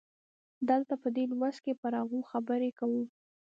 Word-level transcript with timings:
دلته 0.69 0.93
په 1.01 1.07
دې 1.15 1.23
لوست 1.31 1.59
کې 1.65 1.73
پر 1.81 1.93
هغو 1.99 2.19
خبرې 2.31 2.69
کوو. 2.79 3.03